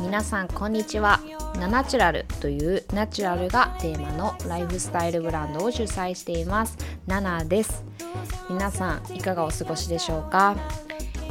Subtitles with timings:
[0.00, 1.20] 皆さんこんにちは。
[1.56, 6.78] ナナチュラルというナチュラルがテーマのライフスタイルブランドを主催しています。
[7.06, 7.84] ナナです。
[8.48, 10.56] 皆さんいかがお過ごしでしょうか？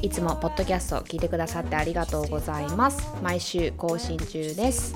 [0.01, 3.07] いつもポッドキャストを聞いてくださってありがとうございます。
[3.23, 4.95] 毎週更新中です。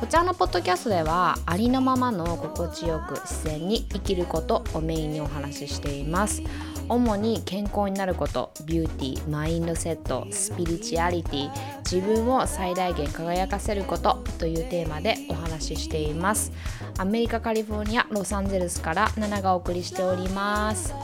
[0.00, 6.42] こちらのポッドキャストではありのままの心地よく自然に生きることをメインにお話ししています。
[6.88, 11.50] 主に健康になることビューティーマインドセットスピリチュアリティ
[11.90, 16.52] 自分を最大限輝かせることというテーマでお話ししています。
[16.98, 20.94] アメリカカリフォルニアロサンゼルスからナナがお送りしております。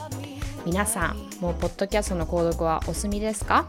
[0.67, 3.67] 皆さんもうポッドキャストの購読はお済みですか？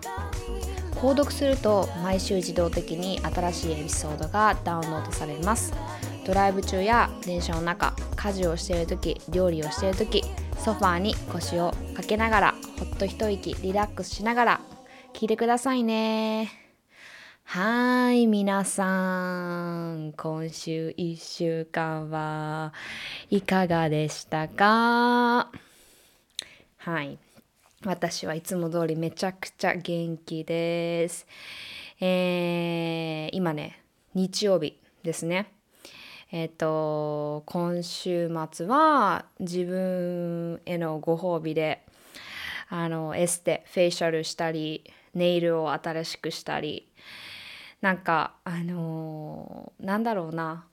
[0.96, 5.74] 購読すると毎週自動的に新しいエピソードがダウンロードされます。
[6.26, 10.24] ドライブ中や電車の中家事をしている時料理をしている時
[10.64, 14.62] ソファーに腰をかけながらほっと一息リラックスしながら
[15.14, 16.52] 聞いてくださいね。
[17.44, 22.74] はい皆さん今週1週間は
[23.32, 25.50] いかがでしたか？
[26.78, 27.18] はい。
[27.84, 31.26] 私はいつも通りめちゃくちゃ元気です。
[32.00, 33.82] えー、今ね
[34.14, 35.52] 日曜日ですね。
[36.32, 41.86] えっ、と今週末は自分へのご褒美で
[42.70, 46.88] あのエステフェイシャルしたりネイルを新しくしたり
[47.82, 50.66] なんかあのー、なんだろうな。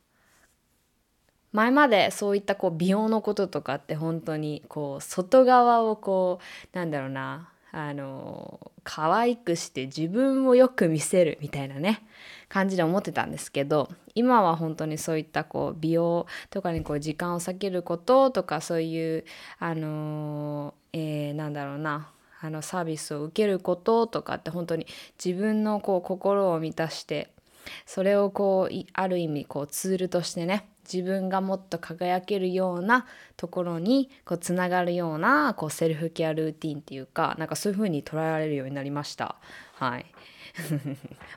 [1.51, 6.41] 前までそういったこう美容のこととかって本当にこう外側をこ
[6.73, 7.53] うなんだろうな。
[7.71, 12.03] あの可愛くして自分をよく見せるみたいなね。
[12.49, 19.25] 感じで思ってたんですけど今は本当にそういったこう美容とかにこう時間を割けることとかそういう
[19.59, 24.87] あの、えー、なんだろうなあのサービスを受けることとかって本当に
[25.23, 27.33] 自分のこう心を満たして
[27.85, 33.07] それをこうある意味こうツールとしてね自分がもっと輝けるような
[33.37, 39.37] ところにこうつながるようなこうセルフケアルーティンっていうかなんかそういう風に捉えられるようになりました。
[39.75, 40.07] はい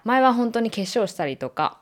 [0.03, 1.77] 前は本当に化粧したりとか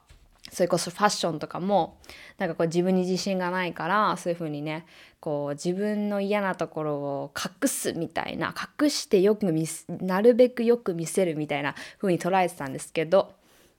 [0.51, 1.97] それこそファッションとかも
[2.37, 4.85] なんかこう自分に自信がないからそういう風にね
[5.19, 9.67] こう自分の嫌なところを隠すみたいな隠してよく見
[10.01, 13.33] なるべくよく見せるみたいな風に捉えてたんですけど、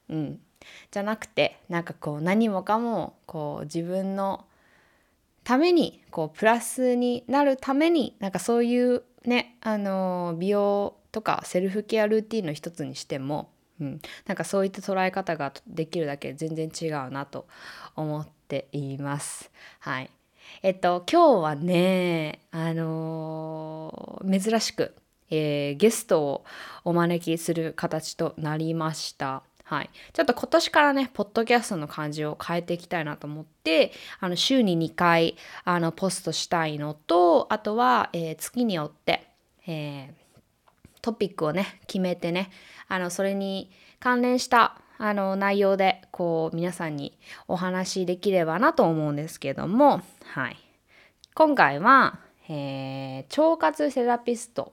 [0.09, 0.39] うん、
[0.91, 4.45] じゃなくてなんかこう何もかもこう自分の
[5.43, 13.51] ためにこうプラスになるためになんかそういうねあの美容とかセルフケアルーティンの一つにしても、
[13.81, 17.47] うん、なんかそういった捉え方ができるだけ全然違うなと
[17.97, 19.51] 思っています。
[19.81, 20.11] はい。
[20.63, 24.95] えっと今日はねあのー、珍しく、
[25.31, 26.45] えー、ゲストを
[26.85, 29.43] お招きする形となりました。
[29.71, 29.91] はい。
[30.13, 39.29] ちょっと今年からね、ポッドキャストの感じを変えていきたいなと思って、あの、週に2回、あの、ポストしたいのと、あとは、えー、月によって、
[39.69, 40.20] えー、
[41.03, 42.51] トピックをね、決めてね、
[42.89, 47.19] あの、それに関連した、あの、内容で、こう、皆さんに
[47.49, 50.57] お話しできればなと思うんですけども、はい。
[51.35, 54.73] 今回は、えー、腸活セラピスト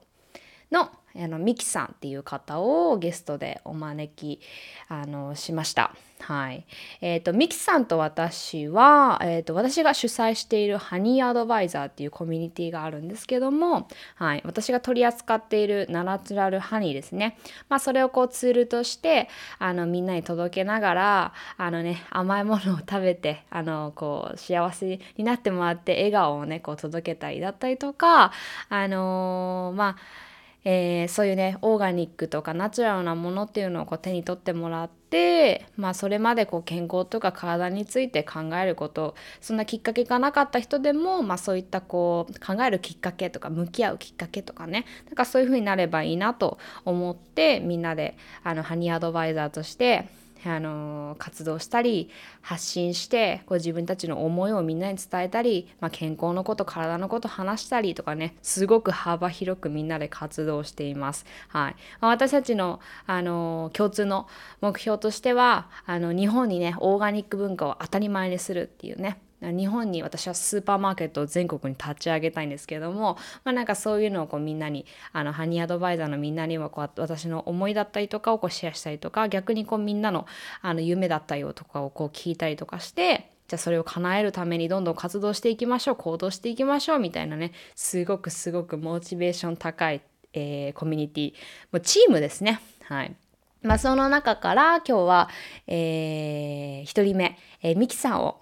[0.70, 4.40] のあのミキさんっていう方をゲストでお招き
[4.88, 5.94] あのしました。
[6.20, 6.66] はい。
[7.00, 14.42] えっ、ー、と、ミキさんと私は、えっ、ー、と、私が主催しているハニーアドバイザーっていうコミュニティがあるんですけども、はい。
[14.44, 17.38] 私が取り扱っているナナチュラルハニーですね。
[17.68, 28.32] まあ、それをこうツールとして、あの、みんなに届けながら、あのね、甘いものを食べて、あの、こう、幸せになってもらって、笑顔をね、こう、届けたりだったりとか、
[28.68, 30.27] あのー、まあ、
[30.70, 50.06] えー、そういうねオーガニックとかナチュラルなものっていうのをこう手に取ってもらって、まあ、それまでこう健康とか体について考えることそんなきっかけがなかった人でも、まあ、そういったこう考えるきっかけとか向き合うきっかけとかねなんかそういう風になればいいなと思ってみんなであのハニーアドバイザーとして
[50.44, 61.26] あの活動したり発信してこう自分たちの思いをみんなに伝えたり、まあ、健康のこと体のこと話したりとかねすごく幅広くみんなで活動しています。
[61.48, 64.28] はいまあ、私たちのあの共通の
[64.60, 80.26] 目標としてはあの日本にねオーガニック文化を当たり前にするっていうね日本に私はスーパーマーケットを全国に立ち上げたいんですけども、まあ、なんかそういうのをこうみんなにあのハニーアドバイザーのみんなにはこう私の思いだったりとかをこうシェアしたりとか逆にこうみんなの
[80.60, 90.02] あの夢だったりとかをこう聞いたりとかしてじゃあそれを叶えるためにどんどん活動していきましょう行動していきましょうみたいなねすごくすごくモチベーション高い、
[90.34, 91.32] えー、コミュニティ
[91.72, 92.60] もうチームですね。
[92.84, 93.14] はい。
[93.62, 95.28] まあ、その中から今日は、
[95.66, 98.40] えー、1人目、えー、ミキさんを、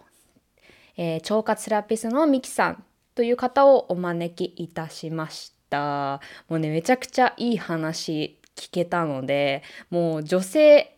[0.96, 2.84] えー、腸活セラピストのミキさん
[3.14, 6.20] という方をお招きいたしました。
[6.48, 10.96] もうねめちゃくちゃいい話聞けたのでもう女性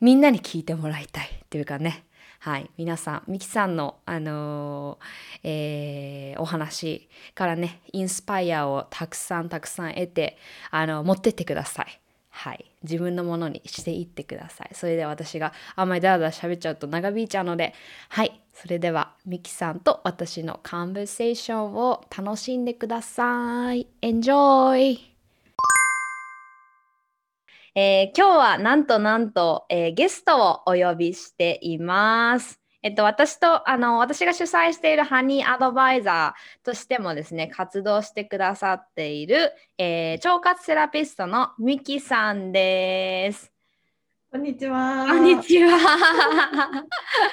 [0.00, 2.06] みんなに聞いてもらいたいっていうかね
[2.46, 10.38] はい、皆さん、ミキさんの、あのー、えー、お話からね、インスパイアをたくさんたくさん得て、
[10.70, 12.00] あの、持ってってください。
[12.30, 14.68] はい、自分のものにしていってください。
[14.74, 17.74] それで私があんまりダラダラ喋っちゃうと長引いちゃうので、
[18.10, 23.86] はい、それではミキさんと私のカンバセーションを楽しんでください。
[24.00, 24.98] Enjoy!
[27.74, 32.58] えー、今日はなんとなんと、えー、ゲストをお呼びしています。
[32.82, 43.55] えっと、私とあの私が主催しているハニーアドバイザーとしてもですね活動してくださっている、えー、腸活セラピストのミキさんです。
[44.36, 45.06] こんにちは。
[45.08, 46.84] こんにちは。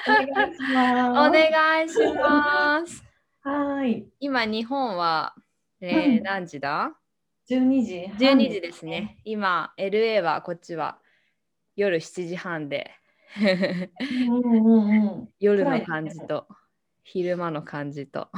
[0.06, 1.12] お願いします。
[1.12, 3.04] お願いします。
[3.42, 4.06] はい。
[4.20, 5.34] 今日本は、
[5.82, 6.96] えー、うん、何時だ
[7.50, 9.18] ？12時半、ね、12時ですね。
[9.26, 10.96] 今、LA はこっちは
[11.76, 12.90] 夜7時半で
[15.40, 16.46] 夜の感じと
[17.02, 18.30] 昼間の感じと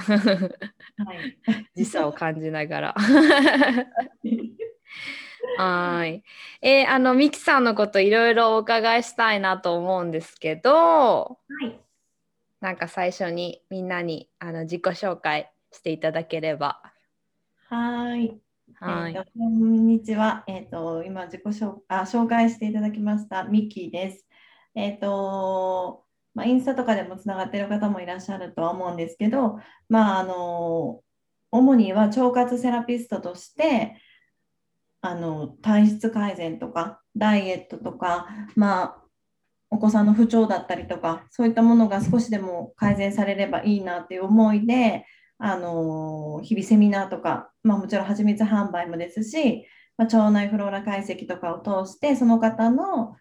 [1.77, 2.97] 時差を感じながら
[5.59, 6.23] はい。
[6.61, 11.81] えー、あのミキさんのこといろいろお伺いしたいなと思うんですけど、はい、
[12.61, 16.83] なんか最初にみんなにあの自己紹介していただければ。
[17.69, 18.39] はい。
[18.79, 20.45] はい、えー、こんにちは。
[20.47, 24.27] えっ、ー、と、今自己紹あ紹介していただきましたミキです。
[24.75, 26.05] えっ、ー、と、
[26.35, 29.59] まあ、インスタとかでもつながっている方もいらっしゃるとは思うんですけど、
[29.89, 31.01] まあ、あの、
[31.51, 33.97] 主には腸活セラピストとして、
[35.07, 38.27] あの体質改善とかダイエットとか、
[38.57, 38.97] まあ、
[39.71, 45.07] お子さんの不調だったりとかそういったものが少しでも改善されればいいなっていう思いで
[45.39, 49.65] あの日々セミナーとか、まあ、もちろん蜂蜜販売もですし、
[49.97, 53.15] まあ、腸内フローラ解析とかを通してその方の、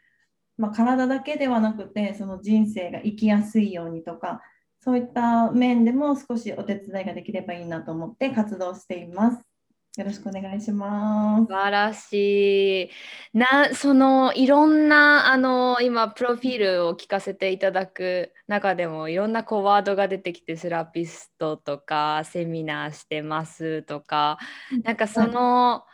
[0.57, 4.41] まあ、体だけではなくてその人生が生きやすいようにとか
[4.79, 9.54] そういった面でも少しお手伝いができればいいなと思って活動しています。
[9.97, 11.45] よろしくお願いします。
[11.45, 12.89] 素晴らし
[13.33, 13.37] い。
[13.37, 24.37] な、そのいろんなあの今プロフィールを聞かせていただく中でもいろんなこうワードが出てきてセラピストとかセミナーしてますとか、
[24.83, 25.85] なんかその、は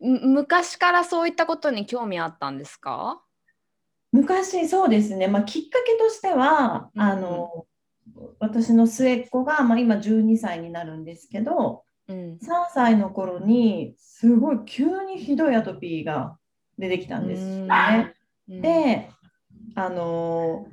[0.00, 3.20] い、昔からそういったことに興味あったんですか？
[4.12, 5.28] 昔そうですね。
[5.28, 7.66] まあきっかけとしては、うん、あの
[8.38, 11.84] 私の末っ子がまあ今12歳になるんですけど。
[12.10, 12.38] うん、3
[12.72, 16.36] 歳の頃にすごい急にひどいアトピーが
[16.78, 18.14] 出てきたんですね。
[18.48, 19.10] で
[19.76, 20.66] あの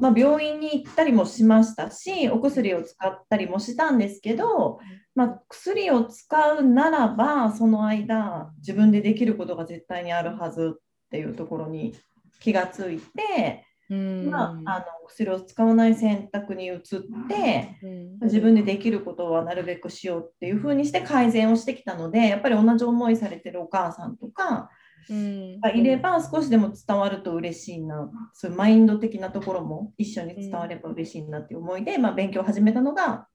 [0.00, 4.80] まあ、病院に行ったりもしましたしお薬を使ったりもしたんですけど、
[5.14, 10.80] まあ、薬を使うならばその間自分でできることが絶対にあるはずっ
[11.10, 11.94] ていうところに
[12.40, 16.80] 気がついてまあ、あの薬を使わない選択に移っ
[17.28, 17.78] て、
[18.20, 24.68] 自分でできることはなるべくしようっていうふうにして改善をしてきたのでやっぱり同じ思いされてるお母さんとか
[25.08, 33.26] がいれば少しでも伝わると嬉しいなそういうマインド的なところも一緒に伝われば嬉しいなっていう思いで、まあ、勉強を始めたのが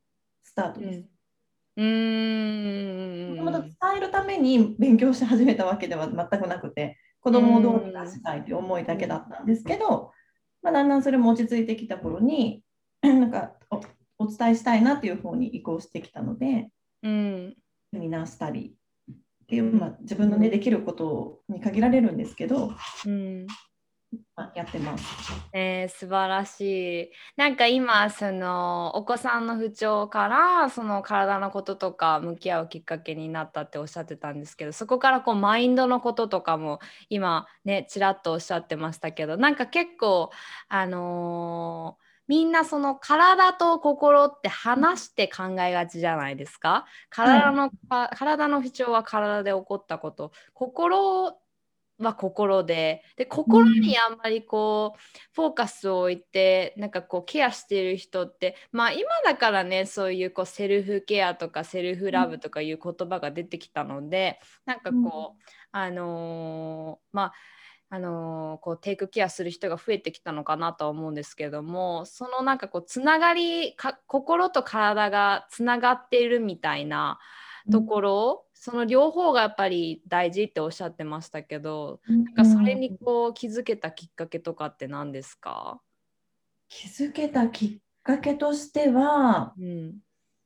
[0.44, 1.06] スタートです。
[1.76, 3.44] うん。
[3.44, 10.12] また伝えるために勉強し始めたわけでは全くなくて子供をどうにかしたいという思いだけだったんですけど、
[10.64, 12.64] まあ、だんだんそれも落ち着いてきた頃に
[13.04, 13.54] なんか
[14.18, 16.70] お伝えしたいなっていう方に移行してきたので、
[17.04, 17.56] うん、
[17.92, 18.74] セミナーしたり
[19.12, 22.72] っていう、まあ、自分の、ね、できることに限られるんですけど、
[23.06, 23.46] うん、
[24.56, 25.06] やってます。
[25.54, 26.62] えー、素晴らし
[27.04, 27.12] い。
[27.36, 36.80] なんか今そのお子さんの不調からその体のこととか向き合うきっかけになったっておっしゃってたんですけどそこからこうマインドのこととかも
[37.10, 40.32] 今ねちらっとおっしゃってましたけどなんか結構
[40.70, 46.86] あのーみんなその体と心って話して考えがちじゃないですか？
[47.10, 51.38] 体の、はい、体の不調は体で起こったこと心
[52.00, 53.04] は心で。
[53.16, 55.00] で心にあんまりこう、
[55.34, 67.34] フォーカスを置いてなんかこうケアしてる人ってまあ今だからねそういうこうセルフケアとかセルフラブとかいう言葉が出てきたので、うん、なんかこう、あのー、まあ
[67.90, 77.20] あのー、こうテイクケアする人が増えてきたのかなとは思うんですけどもそのなんかこうつながりか心と体がつながっているみたいな
[77.72, 85.82] ところその両方がやっぱり大事っておっしゃってましたけど、うん、なんかそれにこう気づけたきっかけとかって何ですか？
[86.70, 89.96] 気づけたきっかけとしては、うん、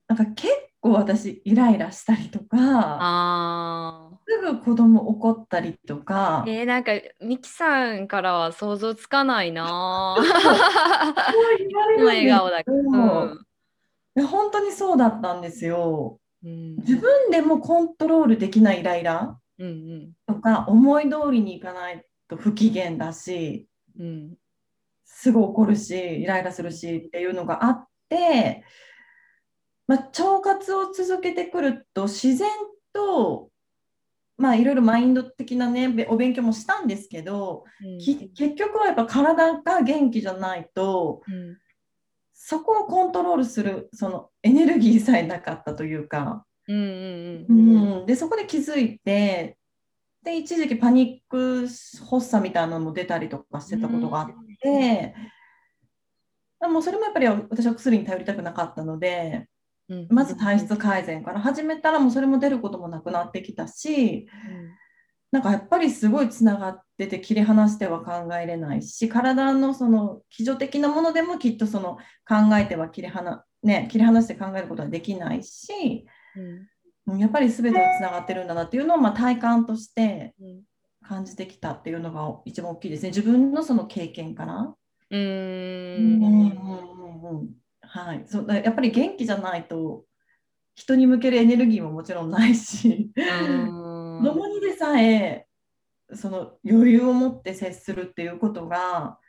[0.07, 0.47] なんか結
[0.81, 6.43] 構私イライラしたりとかあすぐ子供怒ったりとか。
[6.47, 10.17] えー、なんかミキさんからは想像つかないな
[11.59, 12.77] 今笑 顔だけど、
[14.15, 20.77] うん、本当にそうだったんですよ、うん、自分でもコントロールできないイライラとか、うん。
[20.77, 23.67] うん、思い通りにいかないと不機嫌だし、
[23.99, 24.33] うん、
[25.05, 28.63] すぐ怒るしイライラするしっていうのがあって
[29.87, 32.49] まあ、腸活を続けてくると自然
[32.93, 33.49] と
[34.37, 41.57] まあいろいろマインド的なねお勉強もしたんですけど、うん、結局はやっぱ体が元気じゃないと、うん、
[42.39, 49.57] そこをコントロールするそのエネルギーさえなかったというか、うんでそこで気づいて
[50.23, 51.67] で一時期パニック
[52.09, 54.27] 発作みたいなのも出たりとかしてたことがあっ
[54.61, 55.15] て、
[56.61, 59.47] うん、もうそれもやっぱり私は薬に頼りたくなかったので。
[60.09, 64.27] まず体質改善から始めたらもうそれも出ることもなくなってきたし、
[65.31, 76.05] なんかやっぱりすごいつながってて切り離しては考えれないし体のその基準的なものでもきっとその考えては切り離,、ね、切り離して考えることはできないし、
[77.05, 80.33] うん、やっぱり全てはつながってるんだなっていうのをまあ体感として
[81.03, 83.09] 感じてきたっていうのが一番大きいですね。
[83.09, 84.73] 自分のその経験から。
[85.09, 85.19] うん。
[85.19, 87.49] うんうんうん
[87.81, 90.03] はい、そうやっぱり元気じゃないと
[90.75, 93.11] 人に向けるエネルギーももちろんないし
[94.19, 95.47] 子供にでさえ
[96.13, 99.19] その余裕を持って接するっていうことが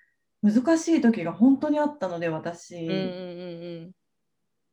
[0.42, 3.94] 難しい時が本当にあったので私、うんうん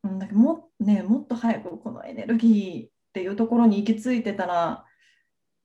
[0.04, 4.86] うん、だも,、ね、もっと早くこのエネルギーっていうところに行き着いてたら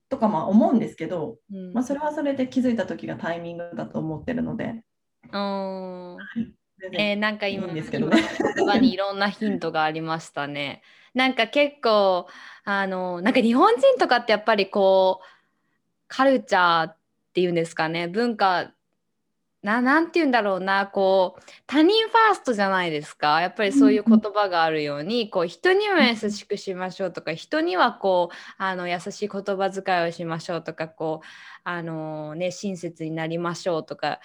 [0.08, 4.82] とかまあ思うんですけど、うん、まあ、それはそれで気づいた時がタイミングだと思ってるので。
[5.30, 6.52] はい。
[6.92, 8.22] えー、なんか今、いいですけどね、
[8.56, 10.82] 言葉にいろんなヒントがありましたね。
[11.14, 12.26] なんか結構
[12.64, 15.26] あのなんか日本人とかってやっぱりこう
[16.08, 16.96] カルチャーっ
[17.34, 18.08] ていうんですかね。
[18.08, 18.72] 文化
[19.62, 20.86] ななんて言うんだろうな。
[20.86, 23.40] こう他人ファーストじゃないですか。
[23.42, 31.26] やっぱりそういう言葉があるように、うん、こう人には優しくしましょうとか人にはこうあの優しい言葉遣いをしましょうとかこう
[31.64, 34.20] あの、ね、親切になりましょうとか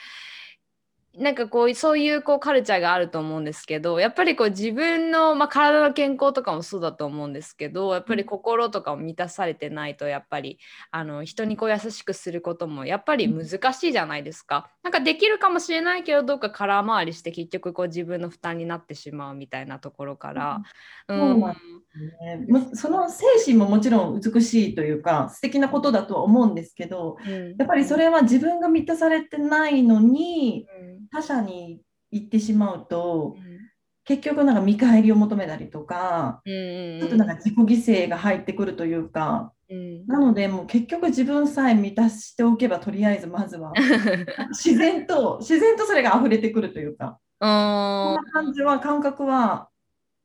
[1.17, 10.59] なんかこうそういうこうカルチャーがあると思うんですけどやっぱりこう自分の、まあ、体の健康とかもそうだと思うんですけどやっぱり心とかも満たされてないとやっぱり
[10.91, 14.69] あの人にこう優しくすることもやっぱり難しいじゃないですか。
[14.83, 20.63] なんかできるかもしれないけどどうか空回りして結局こう自分の負担になってしまうみたいなところから。
[21.07, 21.39] うん、うん。
[21.41, 31.81] ね、その精神ももちろん美しいというか素敵なことだとは思うんですけど、うん、やっぱりそれは自分が満たされてないのに、うん他者に
[32.11, 33.59] 行ってしまうと、うん、
[34.03, 43.73] 結局なんか見返りを求めたりとか、うんうんうん、ちょっとなんか自己犠牲が入ってくるというか、うん、なのでもう結局自分さえ満たしておけばとりあえずまずは
[44.51, 49.69] 自然と自然とそれが溢れてくるというかそんな感じは感覚は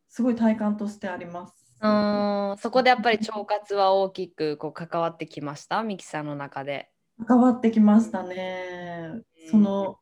[0.08, 1.54] すごい体感としてあります。
[1.82, 5.82] うんそこでやっぱり腸活は大きくこう関わってきました？
[5.82, 6.90] ミキさんの中で。
[7.26, 9.22] 関わってきましたね。
[9.50, 9.96] その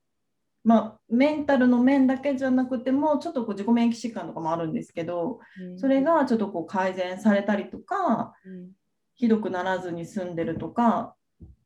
[0.69, 8.73] まあ、メンタルの面だけじゃなくてもちょっとこう自己免疫疾患とかもあるんですけど、うん、それがちょっとこう改善されたりとか、うん、
[9.15, 11.15] ひどくならずに済んでるとか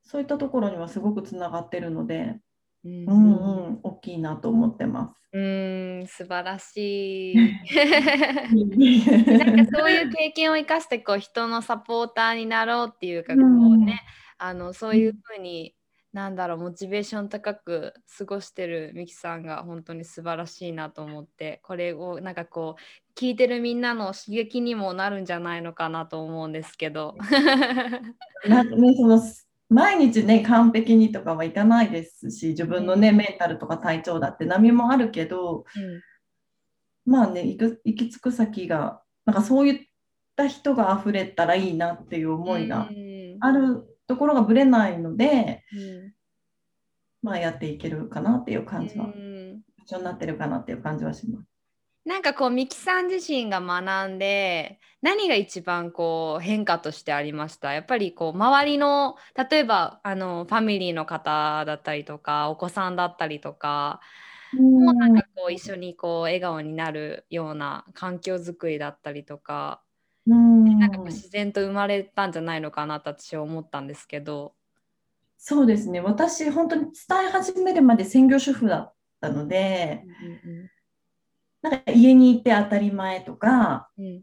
[0.04, 2.38] そういったところにはすごくつながってるので、
[2.84, 3.34] うん、うん
[3.66, 5.14] うん大きいなと思ってます。
[5.32, 7.34] うん素晴らしい。
[9.26, 14.00] なんかそういう経験を生かしてこう人のサポーターになろうっていうかこうね、
[14.38, 15.74] あのそういうふうに
[16.12, 27.16] なんだろうモチベーション高く過ごしてるミキさんが本当に素晴らしいなと思ってこれをなんかこう聞いてるみんなの刺激にもなるんじゃないのかなと思うんですけど。
[28.48, 29.22] なね、その
[29.70, 39.80] 毎日ね完璧にとかはいかないですし自分のね、うん、メンタルとか体調だって波もあるけど、うん、まあね行く行き着く先がなんかそういっ
[40.36, 42.90] た人が溢れたらいいなっていう思いが
[43.40, 46.12] あるところがぶれないので、うん、
[47.22, 51.46] まあやっていけるかなっていう感じは、一緒になってるかなっていう感じはします。
[52.04, 57.72] なんかこうミキさん自身が学んで何が一番こう変化としてありました？
[57.72, 59.14] やっぱりこう周りの
[59.50, 64.00] 例えばあのファミリーの方だったりとかお子さんだったりとか
[64.52, 69.80] もうなんかこう一緒にこう笑顔になるような環境づくりだったりとか、
[70.26, 70.78] うん。
[70.78, 74.54] なんか自然と生まれたんじゃないのかなと私は思ったんですけど。
[75.36, 76.00] そうですね。
[76.00, 80.70] 私本当に伝え始めるまで専業主婦だったので、うんうんうん、
[81.62, 84.22] なんか家にいて当たり前とか、うん、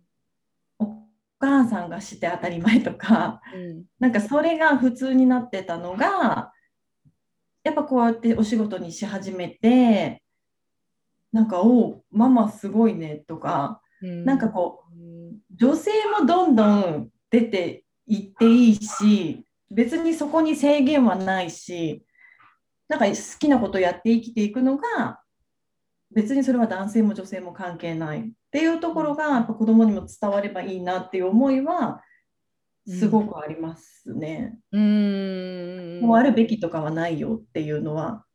[0.79, 6.53] お母さんがして当たり前とか、うん、なんかそれが普通になってたのが
[7.63, 10.23] やっぱこうやってお仕事にし始めて
[11.31, 22.03] なんか「おママすごいね」とか、うん、なんかこう女性もどんどん出ていっていいし別にそこに制限はないし
[22.87, 25.19] なんか好きなことやって生きていくのが
[26.11, 32.01] 別にそれは男性も女性も関係ないっていうところがやっぱ子供にも伝わればいいなっていう思いは
[32.87, 34.57] すごくありますね。
[34.71, 38.25] うん、もうあるべきとかはないよっていうのは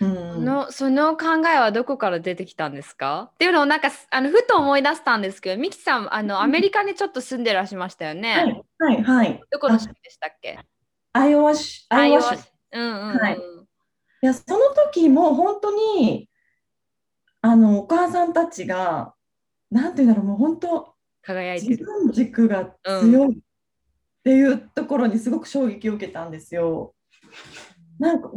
[0.00, 3.30] うん、のその考えはどこから出てきたんですか？
[3.34, 8.64] っていうのをなんかあのふと思い出したんですけどミキさんあのアメリカにちょっと住んでらっしゃいましたよね？
[8.78, 9.40] はい、はい、はい。
[9.50, 10.58] どこの州でしたっけ？
[11.12, 11.84] アイオワ州。
[11.90, 12.42] アイオワ州。
[12.72, 13.36] うんうん、うん、はい。
[13.36, 14.58] いやその
[14.90, 16.28] 時も本当に
[17.40, 19.14] あのお母さんたちが
[19.70, 23.38] なんていうんだろうもう本当輝いてる自分軸が強いっ
[24.24, 26.94] ていうところにすごく衝撃を受けたんですよ。
[28.04, 28.30] なんか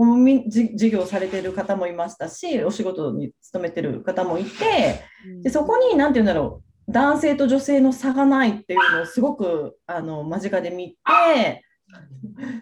[0.49, 5.03] 授業されてる方もいましたしお仕事に勤めてる方もいて
[5.43, 11.63] でそこに何て言うんだろう男性と女性の差がないっていうのをすごくあの間近で見て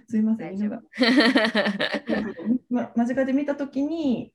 [0.08, 0.58] すいません。
[2.70, 4.32] ま、間近で見た時に、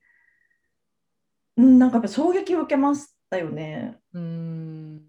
[1.57, 3.97] うん、なんかやっぱ衝撃を受けましたよね。
[4.13, 5.01] うん。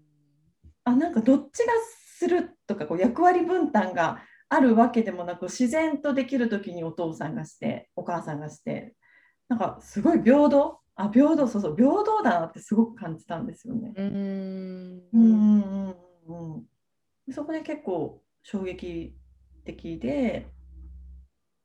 [0.83, 1.73] あなんかどっちが
[2.17, 4.21] するとかこう役割分担が
[4.53, 8.95] あるわけでもなく自然とできる時にお父さんがしてお母さんがして
[9.49, 13.93] なんかすごい平等あ平等そうそう平等だなってすごく感じたんですよね。
[13.95, 15.01] うん。
[15.11, 16.63] うんうん
[17.31, 19.15] そこで結構衝撃
[19.65, 20.47] 的で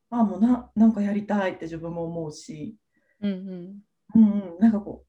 [0.09, 2.75] あもうななんかやりたいって自分も思うし、
[3.21, 3.79] うんうん。
[4.15, 5.05] うんうん、なんかこ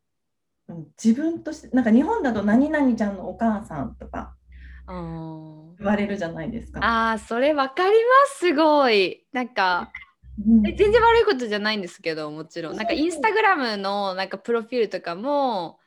[0.69, 4.37] う、うん、自分としてなんか日本だと何々ちゃんのお母さんとか
[4.91, 6.81] 言われるじゃないですか。
[6.85, 7.95] ああ、それわかりま
[8.27, 9.25] す、すごい。
[9.33, 9.91] なんか、
[10.47, 12.77] うん、全然悪いことじゃないんですけど、もちろん。
[12.77, 15.79] なんかインスタグラムのなんかプロフィールとかも、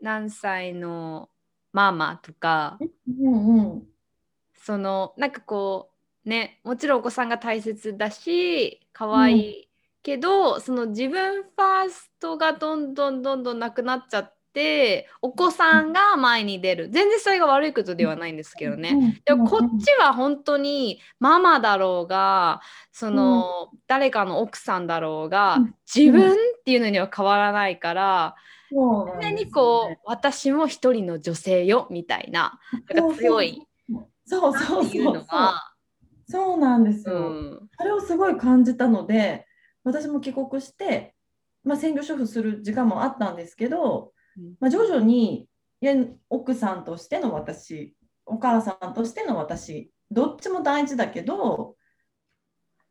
[0.00, 1.30] 何歳の
[1.72, 3.82] ママとか、うんうん、
[4.54, 5.90] そのなんかこ
[6.24, 9.68] うねもちろんお子さんが大切だし可愛い
[10.02, 22.60] けど、うん、その自分ファーストがどんどんどんどんなくなっちゃっってお子さんが前に出る全然それが悪いことではないんですけどねでもこっちは本当にママだろうが
[22.92, 25.58] その、誰かの奥さんだろうが
[25.92, 28.34] 自分っていうのには変わらないから。
[28.70, 32.58] 常にこう私も一人の女性よみたいな
[32.92, 33.62] なんか強い
[34.26, 35.24] そうそうそう
[36.26, 39.46] そうなんですよ、うん、それをすごい感じたので
[39.84, 41.14] 私も帰国して、
[41.62, 44.12] まあ、専業主婦する時間もあったんですけど
[44.60, 45.48] まあ、徐々に
[46.28, 47.94] 奥さんとしての私
[48.26, 51.76] お母さんとしての私どっちも大事だけど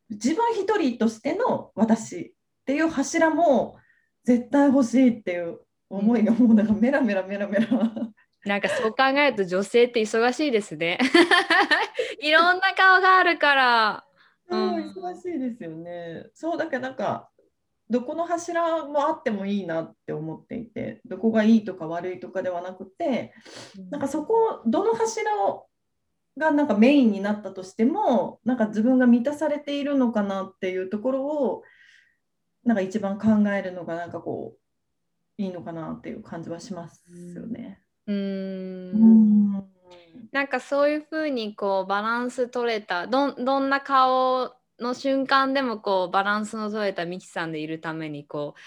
[0.09, 2.31] 自分一人としての私っ
[2.65, 3.77] ていう柱も
[4.25, 7.67] 絶対欲しいっていう思いがもうなんかメラメラメラメラ。
[8.45, 10.97] なんかそう考えると女性って忙しいですね。
[12.21, 14.05] いろんな顔があるから。
[14.49, 16.25] うん、忙しいですよね。
[16.33, 17.29] そうだけどなんか
[17.93, 23.35] どこの柱もあってもいいなって思っていてどこがいいとか悪いとかではなくて
[23.91, 25.67] なんかそこどの柱を
[26.35, 31.63] がなんかメインになったとしてもなんか自分が満たされているのかなっていうところを
[32.63, 34.55] なんか一番考えるのがなんかこ
[35.37, 37.03] ういいのかなっていう感じはします
[37.35, 37.79] よね。
[38.07, 39.51] うん。
[40.31, 48.59] なんかそういうふうにこうバランス取れたどどんな顔の瞬間でもこうバランスの取れたミキさんでいるためにこう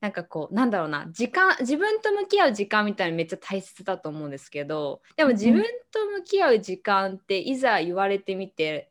[0.00, 8.90] なんかこうなんだろうな時間自分と向き合う時間みたいなめっちゃ大切だと思うんですけどでも自分と向き合う時間っていざ言われてみて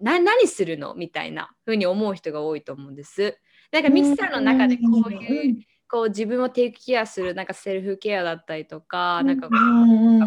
[0.00, 3.36] な何するのみたいな風に思う人が多いと思うんです。
[3.72, 5.56] なんかミキさんの中でこういう
[5.90, 9.48] こう自分をテイクケアするなんかセルフケアだったりとかなんか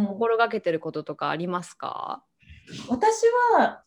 [0.07, 2.21] 心がけてることとかありますか？
[2.89, 3.23] 私
[3.57, 3.83] は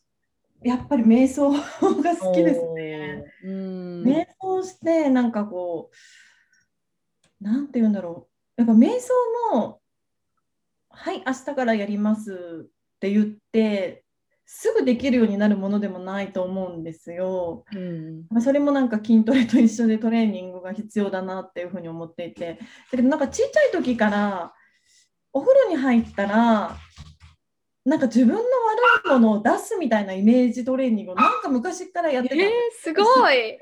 [0.63, 1.59] やっぱり瞑想が
[2.15, 3.25] 好きですね。
[3.43, 5.91] 瞑想してなんかこ
[7.41, 8.61] うなんて言うんだろう。
[8.61, 9.13] やっぱ瞑想
[9.53, 9.81] も
[10.89, 14.05] 「はい明日からやります」って言って
[14.45, 17.65] すぐできるようになるものでもないと思うんですよ。
[17.73, 22.59] うん、それもなんか筋トレと一緒でトレーニングが必要だなっていうふうに思っていて。
[22.91, 24.53] だけどなんかちっちゃい時から
[25.33, 26.77] お風呂に入ったら
[27.85, 28.45] なんか自分の悪
[29.05, 33.59] いものを出すみたいなイメージトレーニングをなんか昔からやってた、えー、すごい。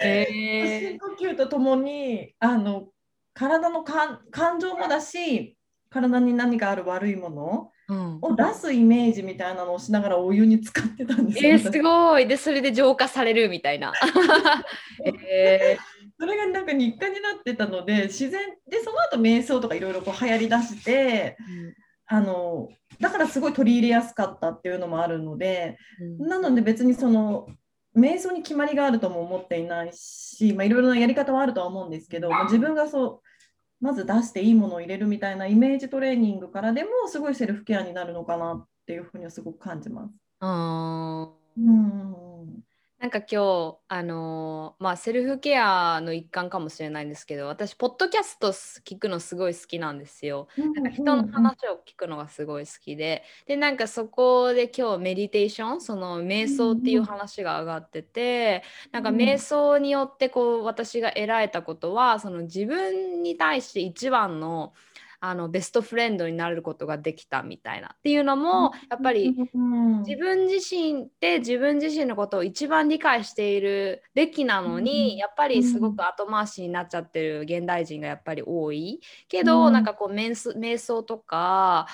[0.00, 2.90] えー、呼吸とともにあの
[3.34, 4.20] 体の感
[4.60, 5.56] 情もだし
[5.90, 7.72] 体に何かある悪いもの
[8.20, 11.50] を出すイメージみたいなのをしながらお湯に使ってたんですよ。
[11.50, 12.28] えー、すごい。
[12.28, 13.92] でそれで浄化されるみたいな。
[15.04, 15.82] えー、
[16.20, 21.74] それがなんか日課になってたので自然でその後瞑想とかいろいろ流行りだして、うん、
[22.08, 22.68] あの
[23.00, 25.78] だからすごい取り入れやすかったっていうのもあるので、
[26.20, 27.46] うん、なので別にその
[27.96, 40.14] 瞑想に決まりがあるとも思っていないし、まあ、いろいろなやり方はあるとは思うんですけど、まあ、自分がそうまず出していいものを入れるみたいなイメージトレーニングからでもすごいセルフケアになるのかなっていうふうにはすごく感じます。
[40.40, 42.27] あうん
[43.00, 50.48] なんか今日あのー、まあセルフケアの一環かもしれないんですけど私ポッドキャスト聞くのすごい好きなんですよ。
[50.56, 64.72] なんか人の話を聞くのがすごい好きででなんかそこで今日メディテーションその瞑想っていう話が上がっててなんか瞑想によってこう私が得られたことはその自分に対して一番の
[65.20, 69.34] あのベストフレンドになることができたみたいなっていうのもやっぱり
[70.06, 81.86] 自分自身って自分自身のことを一番理解しているべきなのにやっぱりすごく後回しになっちゃってる現代人がやっぱり多いけどなんかこう瞑想とか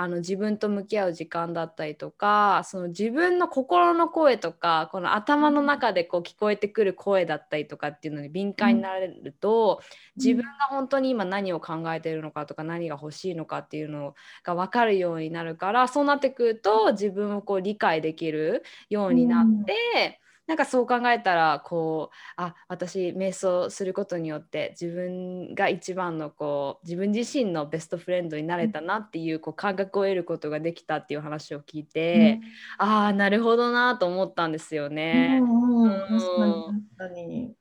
[0.00, 9.80] あの自分と向き合う時間だったりとかその自分の心の声とかこの頭の中でこう聞こえてくる声だったりとかっていうのに敏感になれると、
[10.14, 20.20] 自分が本当に今何を考えてるのかとか何が欲しいのかっていうのが分かるようになるからそうなってくると自分をこう理解できるようになって。
[20.48, 32.40] なんかそう考えたらこうあ私瞑想することによって自分が一番のこう自分自身のベストフレンドになれたなっていうこう感覚を得ることができたっていう話を聞いて、
[32.78, 35.38] うん、ああなるほどなと思ったんですよね。
[35.42, 36.54] うんうん、確かに
[36.96, 37.54] 確かに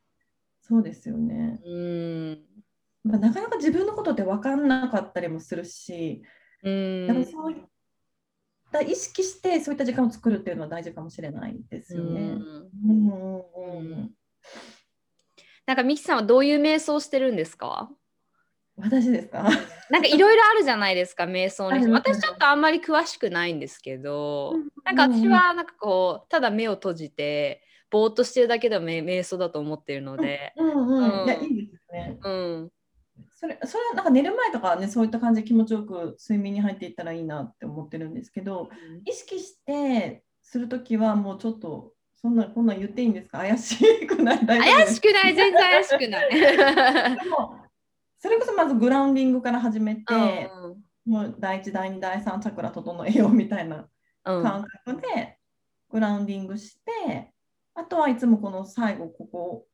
[0.62, 1.60] そうですよね。
[1.66, 2.47] うん
[3.08, 6.22] まあ、なかなか自分のことって分かんなかったりもするし、
[6.64, 7.56] うん、そうい
[8.72, 12.22] だ意識してそういった時間を作るっていうのは大事かもしれないですよね。
[12.22, 13.40] うん、う
[13.82, 14.12] ん、
[15.66, 17.90] なんかミキさんはどういう瞑想してるんですか？
[18.76, 19.50] 私ですか？
[19.90, 21.88] なんかいろいろあるじゃないですか瞑想に。
[21.92, 30.54] 私ちょっとあんまり詳しくないんですけど、なんか私はなんかこうただ目を閉じてぼーっとしてるだけでも瞑想だと思ってるので。
[30.58, 31.22] うんうん。
[31.22, 32.20] うん、いやいいですね。
[32.22, 32.70] うん、
[33.40, 43.38] それそれはなんか寝る前とかねそういった感じで気持ちよく睡眠に入っていったらいいなって思ってるんですけど、うん、意識してする時はもうちょっとそんなこんなん言っていいんですか？
[43.38, 44.40] 怪しくない？
[44.44, 45.36] 怪しくない。
[45.36, 46.30] 全然怪しくない。
[46.34, 47.58] でも
[48.18, 50.50] それこそまずグラウンディングから始めて、
[51.06, 53.88] うん、もう第1第2第3チャクラ整えようみたいな
[54.24, 55.38] 感覚で
[55.92, 57.32] グラウンディングして、
[57.76, 59.68] あとはいつもこの最後ここ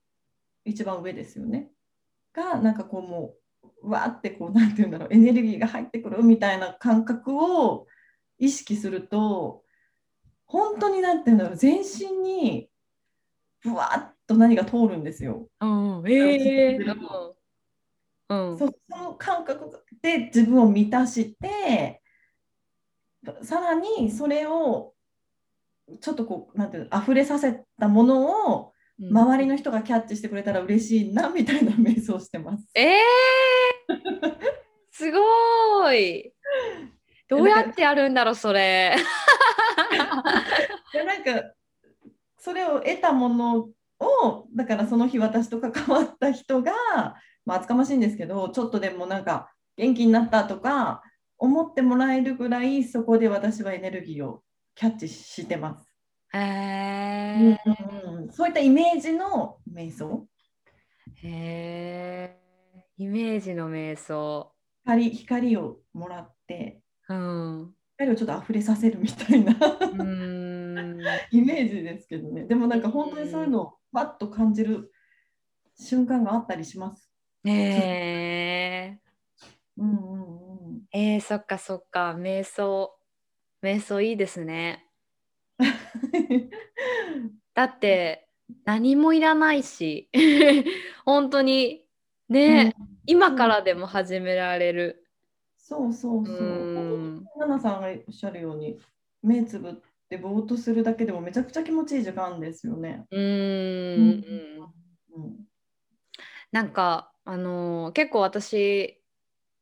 [0.66, 1.72] 一番上ですよね。
[2.34, 3.43] がなんかこうもう
[3.84, 7.88] わーってこうなんて言うんだろうエネルギーが入ってくるみたいな感覚を
[8.40, 9.64] 意識すると
[10.46, 12.70] 本当になんて言うんだろう全身に
[13.64, 15.48] ぶわっと何が通るんですよ。
[15.62, 16.96] うん、えー、
[18.30, 22.02] うん、その感覚で自分を満たして
[23.42, 24.94] さらにそれを
[26.02, 32.66] ちょっとこうなんていうの溢れさせたものを周りの人がキャッチしてくれたら嬉しいなみたいな瞑想してます。
[32.76, 32.94] えー、
[34.92, 36.34] すごい。
[37.28, 38.96] どうやってやるんだろうそれ。
[40.94, 41.54] なんか
[42.38, 46.72] それを得たものをだからその日私と関わった人が、
[47.46, 51.02] まあ、厚かましいんですけどちょっとでもなんか元気になったとか
[51.38, 54.44] 思ってもらえるぐらいそこで私はエネルギーを
[54.76, 55.88] キャッチしてます。
[56.34, 60.28] へうん、そういったイメージの瞑想。
[61.22, 62.43] へえ、
[62.98, 64.52] イメージの瞑想。
[64.86, 69.54] 光光をもらって、うん、光をちょっと溢れさせるみたいな
[71.32, 72.46] イメージですけどね。
[72.46, 74.92] でもなんか本当にそういうのをわっと感じる
[75.80, 77.10] 瞬間があったりします。
[77.46, 79.00] へえ。
[79.78, 80.82] うんうんうん。
[80.92, 82.96] えー、そっかそっか、瞑想。
[83.62, 84.86] 瞑想いいですね。
[87.54, 88.28] だって
[88.66, 90.10] 何もいらないし
[91.06, 91.83] 本当に
[92.34, 95.08] ね、うん、今からでも始められる。
[95.58, 96.38] そうそうそう。
[96.38, 98.80] 奈々さんがおっしゃるように
[99.22, 99.74] 目つぶっ
[100.10, 103.06] てぼーっとするだけでもめちゃくちゃ気持ちいい時間ですよね。
[103.12, 103.22] うん。
[103.22, 104.24] うん。
[106.52, 109.02] なんかあのー、結構私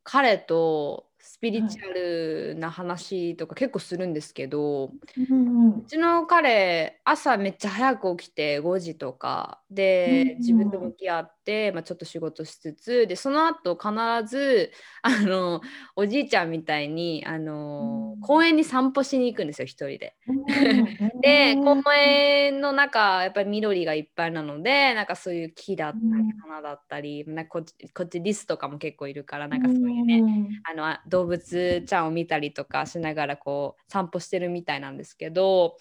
[0.03, 4.91] 彼とスピリチュアルな話とか結構するんですけど、
[5.29, 9.61] うんうちの彼朝めっちゃ早く起きて5時とか。
[9.71, 13.89] で自分と向き合って、まあ、ちょっと仕事しつつでその後必
[14.29, 15.61] ず あの
[15.95, 20.15] おじいちゃんみたいにあの、公園に散歩しに行くんですよ一人で。
[21.21, 26.03] で公園の中やっぱり緑がいっぱいなのでなんかそういう木だったり
[26.41, 30.23] 花だったりなんかこっちこっちリスとかも結構いるからなんかそういうね
[30.69, 35.77] あの動物ちゃんを見たりとかしながらこう散歩してるみたいなんですけど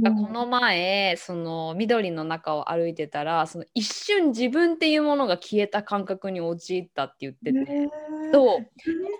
[0.00, 7.88] なんかこの前その緑の中を歩いてたらその一瞬自分っていうものが消えた感覚に陥ったって言ってて、
[8.32, 8.66] そう。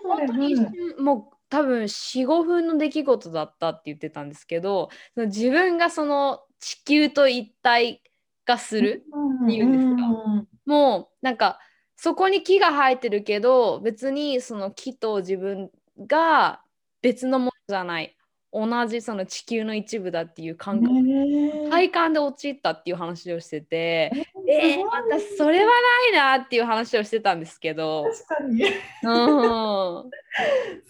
[0.03, 8.01] 本当に一瞬もう多分45分の出来事だったって言ってたんですけどその自分がその地球と一体
[8.45, 9.03] 化する
[9.43, 11.59] っていうんですか、もうなんか
[12.03, 15.69] そこに木が生えてるけど別にその木と自分
[16.07, 16.61] が
[17.03, 18.17] 別のものじゃない。
[18.51, 24.11] 同じその地球の一部だっていう感覚、体感で陥ったっていう話をしてて、
[24.49, 25.71] えー、私それは
[26.11, 28.03] ないなっていう話をしてたんですけど。
[28.03, 30.09] 確かに、うん、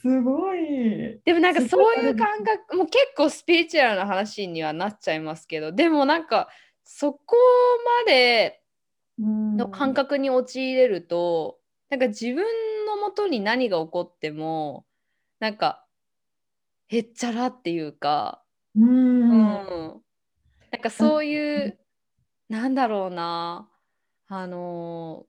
[0.01, 1.19] すごい。
[1.25, 5.73] でもなんかそういう感覚もう結構スピリチュアルな話にはなっちゃいますけど。
[5.73, 6.47] でもなんか
[6.85, 7.35] そこ
[8.05, 8.60] まで
[9.21, 12.45] の感覚に陥れると、なんか自分
[12.87, 14.85] のもとに何が起こっても
[15.39, 15.85] なんか
[16.87, 18.41] へっちゃらっていうか、
[18.75, 21.77] うん、なんかそういう
[22.49, 23.69] なんだろうな
[24.27, 25.25] あの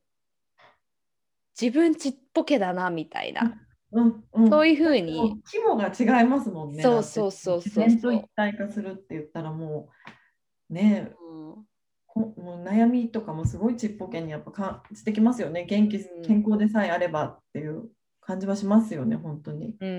[1.60, 3.54] 自分ちっぽけだなみたいな、
[3.92, 4.24] うん。
[4.32, 5.42] うん、そういうふうに。
[5.52, 6.82] 規模が違いますもんね。
[6.82, 9.90] そうそうそうそう自然と一体化するって言ったらも
[10.70, 11.10] うね。
[11.10, 11.71] え、うん
[12.14, 17.88] もう悩みとかもすごいちっぽけにやっぱ感じてきますよね元気、健康でさえあればっていう
[18.20, 19.76] 感じはしますよね本当に。
[19.80, 19.92] うんう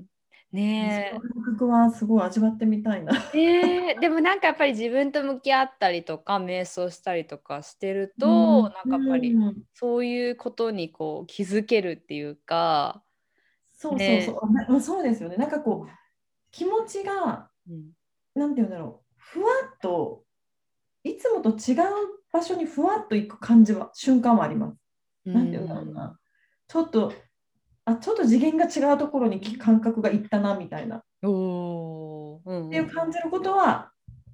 [0.00, 0.06] ん
[0.50, 1.18] ねえ。
[1.18, 3.12] 感覚はすごい味わってみたいな。
[3.34, 9.36] えー、でもなんかやっぱり自分と向き合ったりとか瞑想したりとかしてると、うん、なんかやっぱり
[9.74, 13.02] そういうことにこう気づけるっていうか。
[13.74, 15.36] そうそうそう、ね、そうですよね。
[15.36, 15.90] なんかこう
[16.50, 17.90] 気持ちが、うん、
[18.34, 20.24] なんて言うんだろうふわっと
[21.08, 21.76] いつもと違う
[22.32, 24.76] 場所にふわっと行く感じは瞬間はあります。
[25.24, 26.18] なんて言うんだろうな。
[26.66, 27.12] ちょっと
[27.84, 31.02] あちょっと次元が違うところに感覚がいったなみたいな。
[31.22, 33.90] おうんうん、っていう感じることは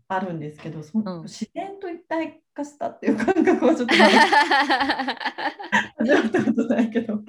[0.09, 4.03] あるんですけど、その自然と一体化したっていう感覚はちょっと味
[6.11, 7.21] わったことないけど。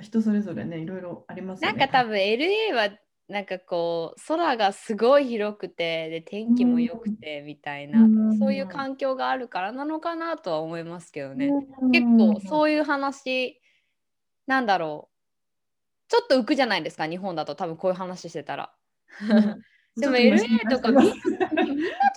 [0.00, 1.78] 人それぞれねいろいろありますよね。
[1.78, 2.90] なんか多分 LA は
[3.28, 11.50] なんかこう空がすごい広くてで天気も良くてみたいな、うん、そういう環境があるからなのかなとは思いますけどね、
[11.82, 13.60] うん、結構そういう話
[14.46, 15.16] なんだろう。
[16.08, 18.72] ちょっと浮くじゃないですか日本だと多分こういう話してたら。
[19.28, 19.60] うん。
[19.98, 21.20] でも LA とか みんなと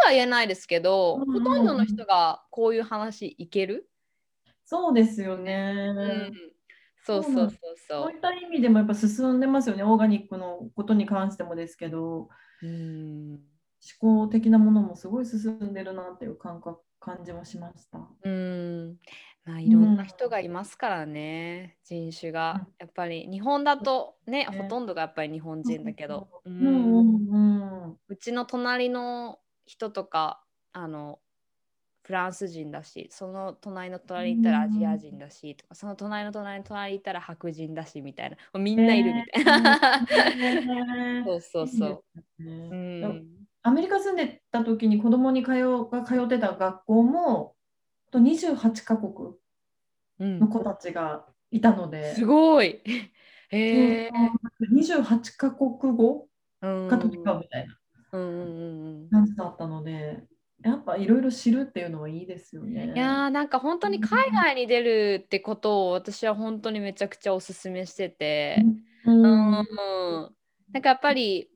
[0.06, 3.90] は言えないですけど、ほとんどの人がこういう話いける？
[4.66, 6.32] そうですよね。
[7.10, 7.56] そうそうそうそう。
[8.04, 12.30] そういった意味でもやっぱ進んでますよね、オーガニックのことに関してもですけど、
[12.62, 13.32] うん。
[14.02, 18.00] 思考的なものもすごい進んでるなっていう感覚感じはしました。
[18.24, 18.98] うん。
[19.46, 22.68] まあ、いろんな人がいますからね、うん、人種が。
[22.78, 30.44] やっぱり日本だとね、ほとんどがやっぱり日本人だけど、うちの隣の人とか
[30.74, 31.20] あの
[32.10, 38.60] フランス人だしその隣の隣に行ったらアジア人だしとかその隣の隣の隣に行ったら白人だしみたいな。
[38.60, 42.04] みんないるみたいな、えー、 そうそうそう、
[42.40, 43.28] うん、
[43.62, 45.52] アメリカ住んでた時に子供に通
[45.92, 47.54] が通ってた学校も
[48.12, 49.36] 28カ国
[50.20, 52.82] の子たちがいたので、うん、すごい。
[53.52, 54.10] へえ。
[54.74, 56.28] 28カ国語
[56.64, 57.78] が飛び交うみたいな
[59.12, 60.24] 感じだったので、
[60.62, 62.92] やっぱいろいろ知るっていうのはいいですよね。
[62.94, 68.64] いやーなんか本当に海外に出るってことを私は本当にめちゃくちゃおすすめしてて、
[69.06, 69.66] うん、うん、
[70.74, 71.50] なんかやっぱり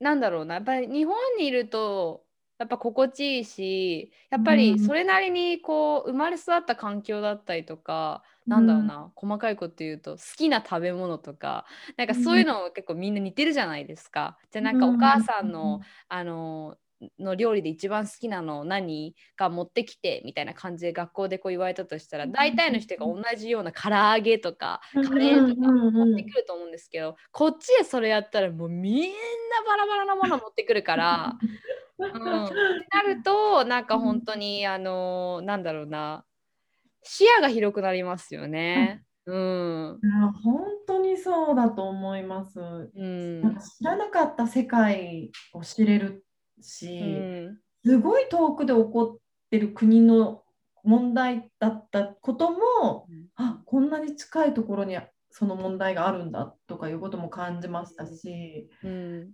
[0.00, 2.24] なんだろうなやっぱり日本にいると
[2.58, 11.64] やっぱ心地いいしやっぱりそれなりにこう生まれ育った環境だったりとか、うん、なんだろうな細かいこと言うと好きな食べ物とか
[11.96, 14.36] なんかそういうの結構みんな似てるじゃないですか。
[14.52, 16.76] じゃあなんかお母さんの、あの
[17.18, 29.08] の料理で一番好きなの何か持ってきてみたいな感じで学校でこう言われたとしたら大体の人が同じような唐揚げとかカレーとか持ってくると思うんですけどこっちでそれやったらもうみんな
[29.66, 31.38] バラバラなもの持ってくるから。
[31.98, 32.54] うん、って
[32.90, 36.24] なるとなんか本当にあのなんだろうな
[37.04, 39.04] 視野が広くなりますよね。
[39.24, 40.00] うん、
[40.42, 42.58] 本当にそうだと思います。
[42.60, 46.24] うん、知らなかった世界を知れる
[46.60, 47.04] し、う
[47.50, 49.18] ん、すごい遠くで起こっ
[49.50, 50.42] てる国の
[50.84, 54.96] 問題だったことも、うん、あこんなに近いところに
[55.30, 59.30] その問題があるんだとかいうことも感じましたし、うん、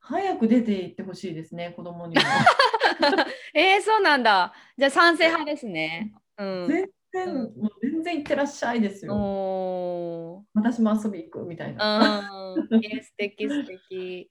[0.00, 2.22] 早く出ていってほしいですね子供にも。
[3.54, 4.52] えー、そうなんだ。
[4.76, 6.12] じゃあ賛成派ですね。
[6.36, 10.44] うん、全然、もう全然行ってらっしゃいですよ。
[10.52, 12.54] 私も遊び行くみたいな。
[12.56, 14.30] うん、えー、素敵素敵。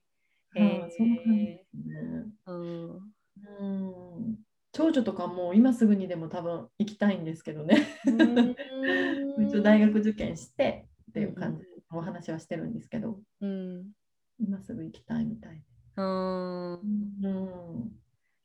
[0.56, 2.24] えー、そんな感じですね。
[2.46, 3.14] うん。
[3.60, 3.64] う
[4.20, 4.38] ん。
[4.72, 7.86] 長女とかも今すぐにでも多分行きたいんですけどね。
[9.38, 13.92] 一応大学受験してっていう感じでお話はしてるんですけど、うん、
[14.40, 15.62] 今すぐ行きたいみたい
[15.96, 16.80] うん、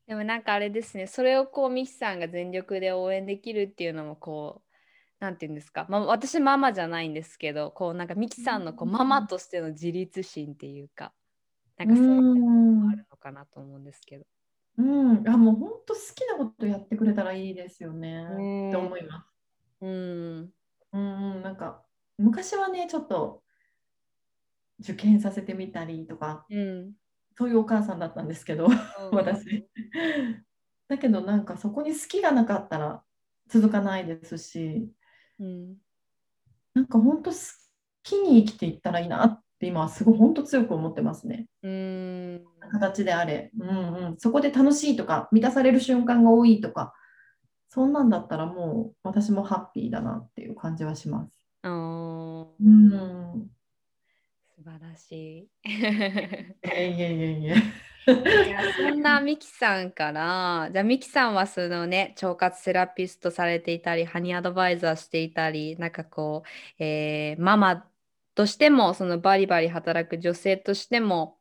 [0.05, 1.07] でもなんかあれですね。
[1.07, 4.69] それをこうミキさんが全力で応援できるっていうのもこう
[5.19, 11.11] なんて言うんですか、まあ、私ママじゃないんですけどこうなんかミキさんのこうママとしての自立心っていうか
[11.79, 14.25] なんかそういうのもあるのかなと思うんですけど。
[14.77, 19.27] うん、あもう本当好きなことやってくれたらいいですよねって思います。
[19.81, 20.49] うん、
[20.93, 21.83] うん、なんか
[22.17, 23.43] 昔はねちょっと
[24.79, 26.93] 受験させてみたりとか、うん、
[27.37, 28.67] そういうお母さんだったんですけど、
[29.11, 29.67] 私。
[30.87, 33.03] だけどなんかそこに好きがなかったら
[33.47, 34.89] 続かないですし、
[35.39, 35.75] うん、
[36.73, 37.37] なんか本当好
[38.03, 41.47] きに生きていったらいいなって今はすごい本当強く思ってますね。
[41.63, 42.41] うん
[42.71, 46.93] 形であれ、うんうん、そこで楽しいとか満たされる瞬間が多いとか
[47.69, 51.31] そんなんだったらもう私もハッピーだなっていう感じはします。
[51.63, 52.49] うん、
[54.55, 55.69] 素晴らしい。
[55.69, 57.55] いやいやいやいや。
[58.05, 66.43] そんなミキさんからじゃあミキさんはそのね腸活セラピストされていたりハニーアドバイザーしていたりなんかこ
[66.79, 67.85] う、えー、ママ
[68.39, 71.35] としてもそのバリバリ働く女性としても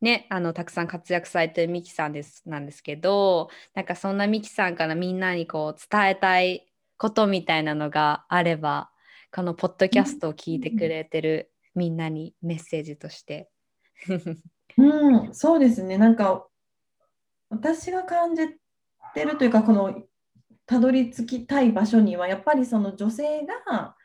[0.00, 8.88] ねあのたくさん活躍されてるミキさんですなんですけどなんかそんなミキさんからみんなにこう伝えたいことみたいなのがあれば
[9.30, 13.50] このポッドキャストを聞いてくれてるみんなにメッセージとして。
[14.78, 15.98] うん、そうですね。
[15.98, 16.46] なんか
[17.50, 18.48] 私が感じ
[19.12, 20.02] てるというかこの
[20.64, 23.96] たどり着きたい場所にはやっぱりその女性が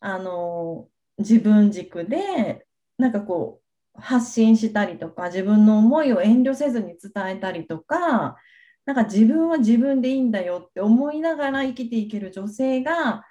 [0.00, 2.66] あの自分軸で
[2.98, 3.60] なんかこ
[3.94, 8.36] う発信したりとか自分の思いを遠慮せずに伝えたりとか
[8.84, 13.24] なんか自分は自分でいいんだよって思いながら生きていける女性が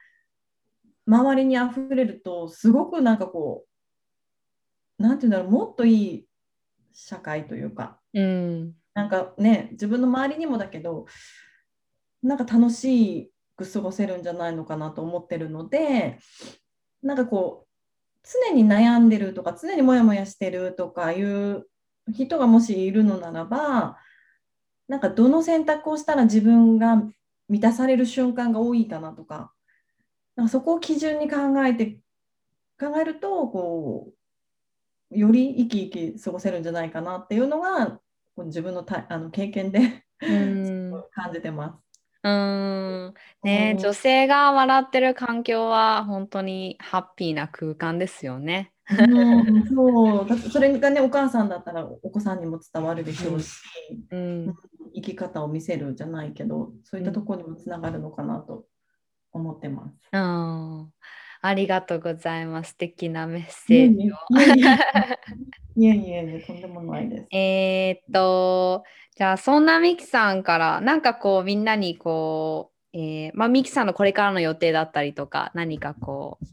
[1.08, 3.65] 周りにあふれるとすごくなんかこ
[5.00, 6.28] うなんていうんだろうもっといい
[6.93, 11.06] 社会というか、うん、なんかね自分の周りにもだけど
[12.24, 16.17] なんか楽しく過ごせるんじゃないのかなと思ってるので
[17.04, 17.64] なんかこう
[18.25, 21.67] 常に悩んでるとか常にモヤモヤしてるとかいう
[22.11, 23.97] 人がもしいるのならば
[24.88, 27.03] なんかどの選択をしたら自分が
[27.49, 29.51] 満たされる瞬間が多いかなとか
[30.35, 31.97] なんかそこを基準に考えて
[32.79, 34.11] 考えるとこ
[35.11, 37.99] うより生き生き過ごせるんじゃないかなっていうのが
[38.38, 41.85] 自分のたあの経験で 感じてます。
[42.25, 43.13] うん。
[43.43, 48.71] ね、女性が笑ってる環境は本当にハッピーな空間ですよね。
[48.89, 50.27] うん、そう。
[50.27, 53.61] だそれがねお母さんだったらお子さんにも伝わるでしょうし、
[54.09, 54.55] うん、
[54.95, 58.65] 生き方を見せるじゃないけどそういったところにもつながるのかなと
[59.31, 59.93] 思ってます。
[60.11, 60.91] うん。
[61.41, 62.71] ありがとうございます。
[62.71, 64.15] 素敵なメッセージを。
[65.75, 67.27] いやいやいや、とんでもないです。
[67.31, 68.83] えっと、
[69.15, 76.45] じゃあ、そんなミキさんから、なんかこう、みんなにこう、えー、まあ、ミキさんのこれからの予定だったりとか、何かこう、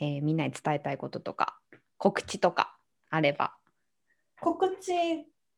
[0.00, 1.58] えー、みんなに伝えたいこととか、
[1.98, 2.76] 告知とか
[3.10, 3.54] あれば。
[4.40, 4.92] 告知、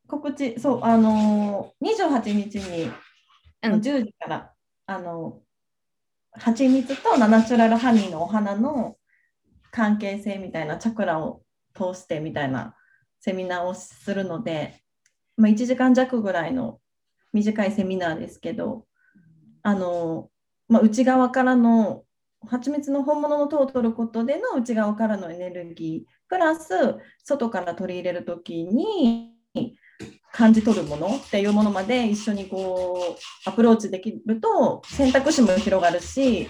[0.07, 2.91] 告知、そう、あのー、28日に、
[3.61, 4.53] うん、10時から、
[4.85, 5.39] あの
[6.31, 8.97] 蜂蜜とナチュラルハニーのお花の
[9.71, 11.42] 関係性みたいなチャクラを
[11.73, 12.75] 通してみたいな
[13.19, 14.81] セミナーをするので、
[15.37, 16.79] まあ、1時間弱ぐらいの
[17.31, 18.85] 短いセミナーですけど
[19.63, 20.29] あの、
[20.67, 22.03] まあ、内側からの
[22.45, 29.33] 蜂蜜の本物の糖を取ることでの内側からのエネルギープラス外から取り入れる時に
[30.31, 36.49] 感じ取るものっていうものまで一緒にこうアプローチできると選択肢も広がるし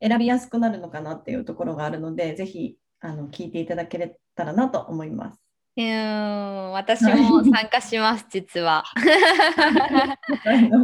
[0.00, 3.98] 選びやすくなるのかなっていうところがあるのでぜひあの聞いていただけ
[4.34, 5.38] たらなと思います。
[5.74, 8.84] うん私も参加します、実は。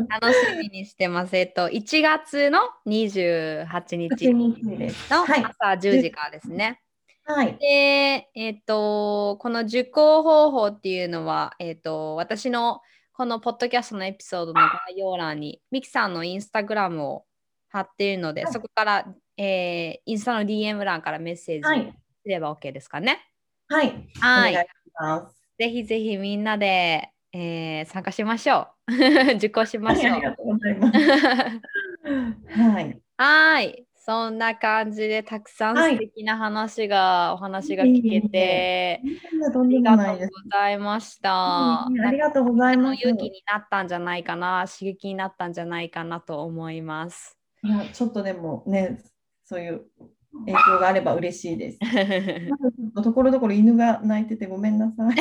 [0.09, 1.36] 楽しみにしてます。
[1.36, 6.80] えっと、1月の28日の朝10時からですね。
[7.24, 12.80] はい、で、えっと、この受講方法っていうのは、えっと、私の
[13.12, 17.24] このポッドキャストのエピソードの概要欄に、ミキさんのインスタグラムを
[17.68, 21.92] 貼っているので、はい、そこから、えー、インスタの DM 欄からメッセージ
[22.22, 23.28] すれば OK ですかね。
[23.69, 24.09] はい。
[24.21, 24.55] はい。
[25.62, 29.37] ぜひぜひみんなで、えー、参加しましょう。
[29.37, 30.14] 受講しましょう。
[30.14, 30.99] ありがとうございます。
[32.61, 33.01] はい。
[33.19, 33.85] はい。
[34.09, 39.71] そんな感じでたくさん素敵な話が、はい、お話が聞けて、ありがとうご
[40.51, 41.85] ざいました。
[41.85, 43.03] ありがとうございます。
[43.03, 47.37] 勇気になったんじゃないかな、刺激になったんじゃないかなと思います。
[47.62, 48.99] いや、ちょっとでもね、
[49.45, 49.83] そういう
[50.47, 51.78] 影響があれば嬉しいです。
[53.03, 55.16] ところどころ犬が泣いててごめんなさい。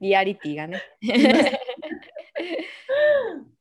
[0.00, 0.82] リアリティがね。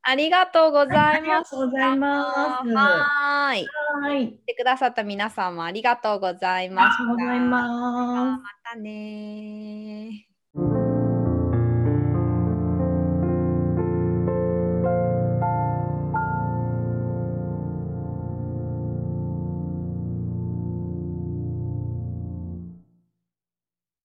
[0.07, 1.55] ありがとうございます。
[1.55, 2.69] ございます。
[2.73, 3.65] はい。
[4.01, 4.27] はい。
[4.33, 7.03] 来てくださった皆さんもありがとうございました。
[7.03, 8.43] ありがとうございます。
[8.43, 10.27] またね